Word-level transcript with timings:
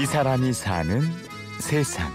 이 0.00 0.06
사람이 0.06 0.54
사는 0.54 1.02
세상. 1.60 2.10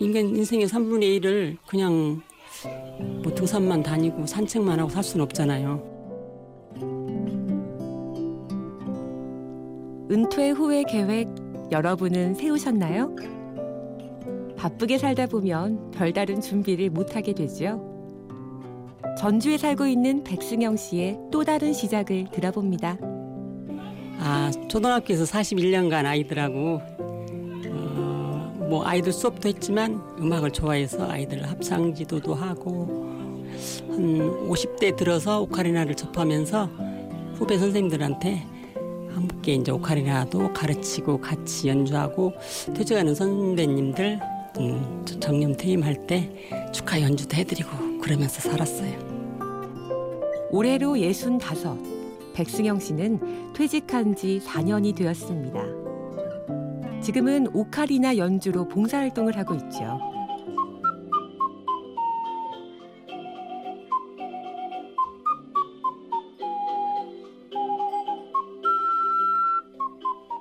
인간 0.00 0.34
인생의 0.34 0.66
3분의 0.66 1.20
1을 1.20 1.58
그냥 1.66 2.22
뭐 3.22 3.34
등산만 3.34 3.82
다니고 3.82 4.24
산책만 4.24 4.80
하고 4.80 4.88
살 4.88 5.04
수는 5.04 5.24
없잖아요. 5.24 5.82
은퇴 10.10 10.50
후의 10.52 10.84
계획 10.84 11.28
여러분은 11.70 12.34
세우셨나요? 12.36 13.14
바쁘게 14.56 14.96
살다 14.96 15.26
보면 15.26 15.90
별다른 15.90 16.40
준비를 16.40 16.88
못하게 16.88 17.34
되죠. 17.34 17.91
전주에 19.22 19.56
살고 19.56 19.86
있는 19.86 20.24
백승영 20.24 20.76
씨의 20.76 21.16
또 21.30 21.44
다른 21.44 21.72
시작을 21.72 22.26
들어봅니다. 22.32 22.98
아, 24.18 24.50
초등학교에서 24.66 25.22
41년간 25.22 26.06
아이들하고 26.06 26.80
어, 27.68 28.66
뭐 28.68 28.84
아이들 28.84 29.12
수업도 29.12 29.48
했지만 29.48 30.02
음악을 30.18 30.50
좋아해서 30.50 31.08
아이들 31.08 31.48
합창 31.48 31.94
지도도 31.94 32.34
하고 32.34 33.46
한 33.90 34.48
50대 34.48 34.96
들어서 34.96 35.42
오카리나를 35.42 35.94
접하면서 35.94 36.68
후배 37.34 37.58
선생님들한테 37.58 38.44
함께 39.14 39.54
이제 39.54 39.70
오카리나도 39.70 40.52
가르치고 40.52 41.20
같이 41.20 41.68
연주하고 41.68 42.32
퇴직하는 42.74 43.14
선배님들 43.14 44.18
음, 44.58 45.04
정년 45.20 45.56
퇴임할 45.56 46.08
때 46.08 46.28
축하 46.72 47.00
연주도 47.00 47.36
해드리고 47.36 48.00
그러면서 48.00 48.40
살았어요. 48.50 49.11
올해로 50.52 51.00
65. 51.00 51.78
백승영 52.34 52.78
씨는 52.78 53.52
퇴직한 53.54 54.14
지 54.14 54.38
4년이 54.44 54.94
되었습니다. 54.94 57.00
지금은 57.00 57.46
오카리나 57.54 58.18
연주로 58.18 58.68
봉사활동을 58.68 59.38
하고 59.38 59.54
있죠. 59.54 59.98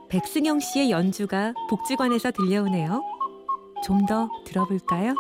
백승영 0.10 0.60
씨의 0.60 0.92
연주가 0.92 1.54
복지관에서 1.70 2.32
들려오네요. 2.32 3.02
좀 3.82 4.06
더 4.06 4.30
들어볼까요? 4.46 5.16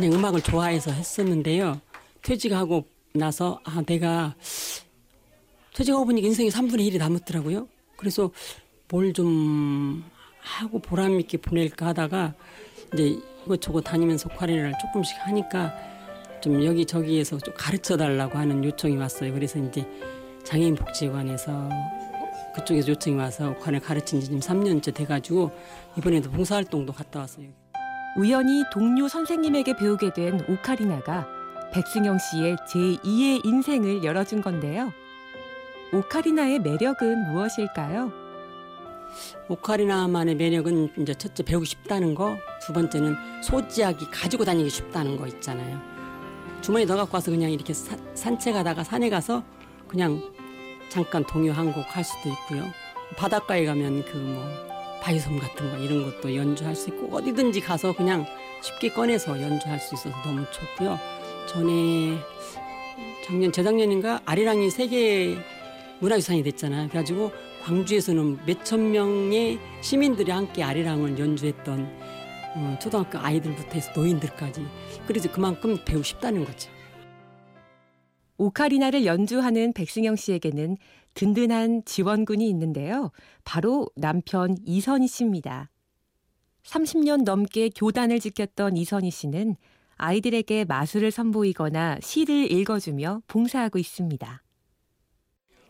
그냥 0.00 0.18
음악을 0.18 0.40
좋아해서 0.40 0.90
했었는데요. 0.92 1.78
퇴직하고 2.22 2.86
나서 3.12 3.60
아 3.64 3.82
내가 3.82 4.34
퇴직하고 5.74 6.06
보니까 6.06 6.26
인생의 6.26 6.50
3분의 6.50 6.90
1이 6.90 6.98
남았더라고요. 6.98 7.68
그래서 7.96 8.30
뭘 8.88 9.12
좀 9.12 10.02
하고 10.40 10.78
보람 10.78 11.20
있게 11.20 11.36
보낼까 11.36 11.88
하다가 11.88 12.32
이제 12.94 13.18
이것저것 13.44 13.82
다니면서 13.82 14.30
쿼리를 14.30 14.72
조금씩 14.80 15.18
하니까 15.20 15.74
좀 16.40 16.64
여기저기에서 16.64 17.36
좀 17.36 17.52
가르쳐 17.54 17.98
달라고 17.98 18.38
하는 18.38 18.64
요청이 18.64 18.96
왔어요. 18.96 19.34
그래서 19.34 19.58
이제 19.58 19.86
장애인 20.44 20.76
복지관에서 20.76 21.68
그쪽에서 22.54 22.88
요청이 22.88 23.16
와서 23.16 23.54
쿼리를 23.58 23.80
가르친 23.80 24.20
지 24.20 24.26
지금 24.26 24.40
3년째 24.40 24.94
돼가지고 24.94 25.50
이번에도 25.98 26.30
봉사활동도 26.30 26.94
갔다 26.94 27.20
왔어요. 27.20 27.59
우연히 28.16 28.64
동료 28.72 29.08
선생님에게 29.08 29.76
배우게 29.76 30.12
된 30.12 30.44
오카리나가 30.48 31.26
백승영 31.72 32.18
씨의 32.18 32.56
제2의 32.68 33.44
인생을 33.46 34.02
열어준 34.02 34.42
건데요. 34.42 34.92
오카리나의 35.92 36.58
매력은 36.60 37.30
무엇일까요? 37.30 38.12
오카리나만의 39.48 40.36
매력은 40.36 40.90
이제 40.98 41.14
첫째 41.14 41.42
배우고 41.42 41.64
싶다는 41.64 42.14
거, 42.14 42.36
두 42.62 42.72
번째는 42.72 43.16
소지하기 43.42 44.10
가지고 44.10 44.44
다니기 44.44 44.70
쉽다는 44.70 45.16
거 45.16 45.26
있잖아요. 45.26 45.80
주머니 46.60 46.84
넣어 46.86 46.96
갖고 46.98 47.16
와서 47.16 47.30
그냥 47.30 47.50
이렇게 47.50 47.72
사, 47.72 47.96
산책하다가 48.14 48.84
산에 48.84 49.08
가서 49.10 49.42
그냥 49.88 50.20
잠깐 50.88 51.24
동요 51.24 51.52
한 51.52 51.72
곡 51.72 51.96
할 51.96 52.04
수도 52.04 52.28
있고요. 52.28 52.64
바닷가에 53.16 53.64
가면 53.64 54.04
그 54.04 54.16
뭐 54.18 54.69
바이섬 55.02 55.38
같은 55.38 55.70
거 55.70 55.78
이런 55.78 56.04
것도 56.04 56.34
연주할 56.34 56.74
수 56.76 56.90
있고 56.90 57.14
어디든지 57.14 57.60
가서 57.60 57.92
그냥 57.94 58.26
쉽게 58.62 58.90
꺼내서 58.90 59.40
연주할 59.40 59.78
수 59.80 59.94
있어서 59.94 60.14
너무 60.24 60.44
좋고요. 60.50 60.98
전에 61.48 62.18
작년 63.24 63.50
재작년인가 63.52 64.20
아리랑이 64.24 64.70
세계 64.70 65.36
문화유산이 66.00 66.42
됐잖아요. 66.42 66.88
그래가지고 66.88 67.32
광주에서는 67.62 68.40
몇천 68.46 68.92
명의 68.92 69.58
시민들이 69.82 70.30
함께 70.30 70.62
아리랑을 70.62 71.18
연주했던 71.18 72.10
어, 72.56 72.78
초등학교 72.80 73.18
아이들부터 73.18 73.74
해서 73.74 73.90
노인들까지 73.94 74.66
그래서 75.06 75.30
그만큼 75.30 75.78
배우고 75.84 76.02
싶다는 76.02 76.44
거죠. 76.44 76.70
오카리나를 78.40 79.04
연주하는 79.04 79.74
백승영 79.74 80.16
씨에게는 80.16 80.78
든든한 81.12 81.84
지원군이 81.84 82.48
있는데요. 82.48 83.10
바로 83.44 83.86
남편 83.96 84.56
이선희 84.64 85.08
씨입니다. 85.08 85.68
30년 86.64 87.24
넘게 87.24 87.68
교단을 87.76 88.18
지켰던 88.18 88.78
이선희 88.78 89.10
씨는 89.10 89.56
아이들에게 89.96 90.64
마술을 90.64 91.10
선보이거나 91.10 91.98
시를 92.00 92.50
읽어주며 92.50 93.22
봉사하고 93.26 93.78
있습니다. 93.78 94.42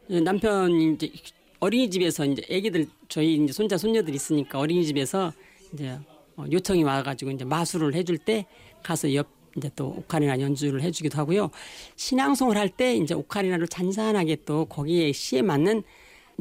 남편이 0.08 0.94
이제 0.94 1.12
어린이집에서 1.58 2.24
이제 2.26 2.42
애기들 2.48 2.86
저희 3.08 3.34
이제 3.34 3.52
손자 3.52 3.76
손녀들 3.78 4.14
있으니까 4.14 4.60
어린이집에서 4.60 5.32
이제 5.74 5.98
어, 6.36 6.44
요청이 6.50 6.84
와가지고 6.84 7.32
이제 7.32 7.44
마술을 7.44 7.94
해줄 7.94 8.18
때 8.18 8.46
가서 8.84 9.12
옆 9.14 9.39
이제 9.56 9.70
또 9.74 9.88
오카리나 9.98 10.40
연주를 10.40 10.82
해주기도 10.82 11.18
하고요. 11.18 11.50
신앙송을 11.96 12.56
할 12.56 12.68
때 12.68 12.94
이제 12.94 13.14
오카리나를 13.14 13.66
잔잔하게 13.68 14.44
또 14.44 14.64
거기에 14.66 15.12
시에 15.12 15.42
맞는 15.42 15.82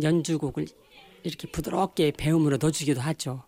연주곡을 0.01 0.67
이렇게 1.23 1.49
부드럽게 1.51 2.11
배움으로 2.11 2.57
넣어주기도 2.61 3.01
하죠. 3.01 3.43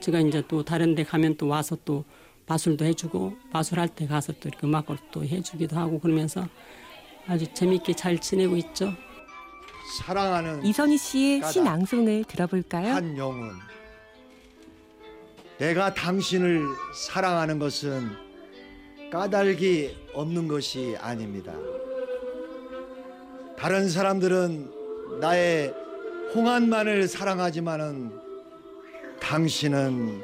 제가 0.00 0.20
이제 0.20 0.42
또 0.48 0.64
다른 0.64 0.94
데 0.94 1.04
가면 1.04 1.36
또 1.36 1.48
와서 1.48 1.76
또 1.84 2.04
마술도 2.46 2.84
해주고 2.84 3.36
마술할 3.52 3.88
때 3.88 4.06
가서 4.06 4.32
또 4.40 4.48
이렇게 4.48 4.66
음악을 4.66 4.98
또 5.10 5.24
해주기도 5.24 5.76
하고 5.76 5.98
그러면서 5.98 6.46
아주 7.26 7.46
재밌게 7.54 7.94
잘 7.94 8.18
지내고 8.20 8.56
있죠. 8.56 8.92
사랑하는 9.98 10.64
이선희 10.64 10.96
씨의. 10.96 11.42
신앙송을 11.52 12.24
들어볼까요? 12.24 12.94
한 12.94 13.16
영혼 13.16 13.52
내가 15.58 15.92
당신을 15.94 16.66
사랑하는 16.94 17.58
것은 17.58 18.10
까닭이 19.12 19.94
없는 20.14 20.48
것이 20.48 20.96
아닙니다. 20.98 21.54
다른 23.58 23.90
사람들은 23.90 25.20
나의 25.20 25.74
홍한만을 26.34 27.06
사랑하지만은 27.08 28.10
당신은 29.20 30.22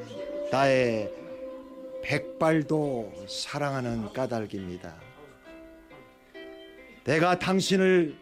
나의 0.50 1.12
백발도 2.02 3.12
사랑하는 3.28 4.10
까닭입니다. 4.14 4.96
내가 7.04 7.38
당신을 7.38 8.16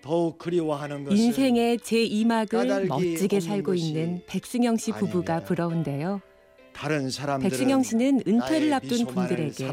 더욱 0.00 0.38
그리워하는 0.38 1.04
것은 1.04 1.18
인생의 1.18 1.78
제2막을 1.80 2.48
까닭이 2.48 2.86
멋지게 2.86 3.40
살고 3.40 3.74
있는 3.74 4.22
백승영 4.26 4.78
씨 4.78 4.92
부부가 4.92 5.34
아닙니다. 5.34 5.46
부러운데요. 5.46 6.33
다른 6.74 7.08
사람들은 7.08 7.50
백승영 7.50 7.82
씨는 7.82 8.22
은퇴를 8.26 8.72
앞둔 8.72 9.06
분들에게 9.06 9.70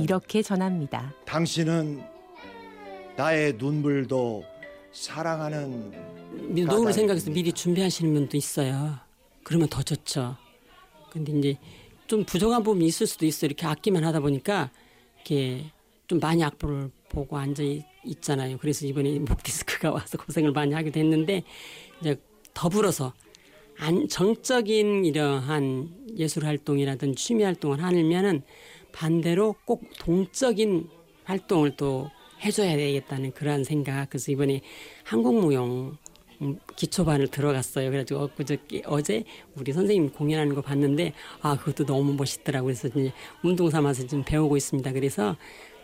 이렇게 0.00 0.42
전합니다. 0.42 1.14
당신은 1.24 2.02
나의 3.16 3.54
눈물도 3.54 4.44
사랑하는 4.92 5.92
노후를. 6.54 6.92
생각해서 6.92 7.30
미리 7.30 7.52
준비하시는 7.52 8.12
분도 8.12 8.36
있어요. 8.36 8.96
그러면 9.44 9.68
더 9.68 9.82
좋죠. 9.82 10.36
근데 11.10 11.32
이제 11.32 11.58
좀 12.06 12.24
부족한 12.24 12.62
부분이 12.62 12.86
있을 12.86 13.06
수도 13.06 13.24
있어요. 13.24 13.46
이렇게 13.46 13.66
악기만 13.66 14.04
하다 14.04 14.20
보니까 14.20 14.70
이렇게 15.16 15.70
좀 16.08 16.18
많이 16.18 16.42
악보를 16.42 16.90
보고 17.08 17.38
앉아 17.38 17.62
있- 17.62 17.84
있잖아요. 18.04 18.58
그래서 18.58 18.84
이번에 18.86 19.18
목 19.20 19.42
디스크가 19.42 19.92
와서 19.92 20.18
고생을 20.18 20.52
많이 20.52 20.74
하게 20.74 20.90
됐는데 20.90 21.44
이제 22.00 22.16
더불어서 22.52 23.12
안 23.78 24.08
정적인 24.08 25.04
이러한 25.04 26.01
예술 26.16 26.44
활동이라든지 26.44 27.22
취미 27.22 27.44
활동을 27.44 27.82
하면은 27.82 28.42
반대로 28.92 29.54
꼭 29.64 29.84
동적인 29.98 30.88
활동을 31.24 31.76
또 31.76 32.10
해줘야 32.44 32.76
되겠다는 32.76 33.32
그러한 33.32 33.64
생각. 33.64 34.10
그래서 34.10 34.32
이번에 34.32 34.60
한국무용 35.04 35.96
음, 36.42 36.58
기초반을 36.74 37.28
들어갔어요. 37.28 37.88
그래가지고 37.88 38.20
엊그저께 38.20 38.82
어제 38.86 39.24
우리 39.54 39.72
선생님 39.72 40.10
공연하는 40.10 40.54
거 40.54 40.60
봤는데 40.60 41.12
아 41.40 41.56
그것도 41.56 41.86
너무 41.86 42.14
멋있더라고요. 42.14 42.74
그래서 42.74 42.88
이제 42.88 43.12
운동 43.44 43.70
삼아서 43.70 44.06
좀 44.08 44.24
배우고 44.24 44.56
있습니다. 44.56 44.92
그래서 44.92 45.36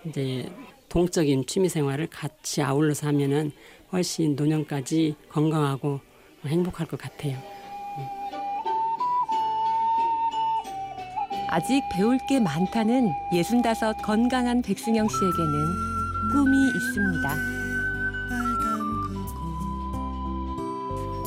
이제 0.05 0.51
동적인 0.89 1.47
취미 1.47 1.69
생활을 1.69 2.09
같이 2.09 2.63
아울러서 2.63 3.07
하면은 3.09 3.53
훨씬 3.93 4.35
노년까지 4.35 5.15
건강하고 5.29 6.01
행복할 6.45 6.87
것 6.87 6.99
같아요. 6.99 7.58
아직 11.51 11.83
배울 11.91 12.19
게 12.29 12.39
많다는 12.41 13.11
예순다섯 13.33 13.97
건강한 14.03 14.61
백승영 14.63 15.09
씨에게는 15.09 16.33
꿈이 16.33 16.69
있습니다. 16.69 17.59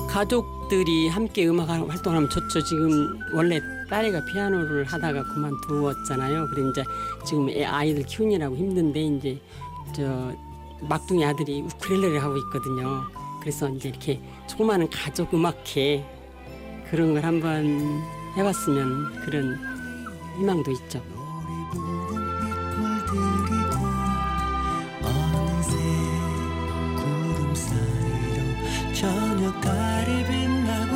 가족들이 0.08 1.08
함께 1.08 1.48
음악 1.48 1.70
활동하면 1.70 2.30
좋죠. 2.30 2.62
지금 2.64 3.18
원래 3.34 3.60
딸애가 3.90 4.26
피아노를 4.26 4.84
하다가 4.86 5.24
그만두었잖아요. 5.24 6.48
그래 6.50 6.70
이제 6.70 6.84
지금 7.26 7.50
애 7.50 7.64
아이들 7.64 8.04
키우느라고 8.04 8.56
힘든데 8.56 9.02
이제 9.02 9.42
저 9.96 10.32
막둥이 10.82 11.26
아들이 11.26 11.62
우쿨렐레를 11.62 12.22
하고 12.22 12.38
있거든요. 12.38 13.04
그래서 13.40 13.70
이제 13.70 13.90
이렇게 13.90 14.22
조그마한 14.48 14.90
가족 14.90 15.34
음악회 15.34 16.06
그런 16.90 17.14
걸 17.14 17.24
한번 17.24 18.02
해봤으면 18.36 19.22
그런 19.22 19.71
희망도 20.38 20.72
있죠. 20.72 21.02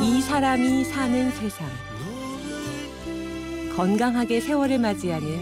이 0.02 0.20
사람이 0.20 0.84
사는 0.84 1.30
세상. 1.32 1.66
건강하게 3.76 4.40
세월을 4.40 4.78
맞이하는 4.78 5.40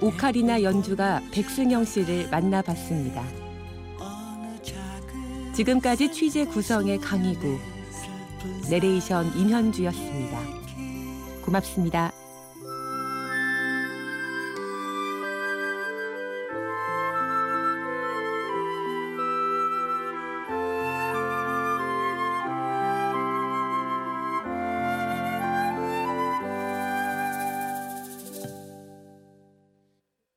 오카리나 0.00 0.62
연주가 0.62 1.22
백승영 1.30 1.84
씨를 1.84 2.28
만나봤습니다. 2.30 3.22
지금까지 5.54 6.12
취재 6.12 6.44
구성의 6.44 6.98
강희구, 6.98 7.58
내레이션 8.68 9.36
임현주였습니다. 9.38 10.38
고맙습니다. 11.42 12.12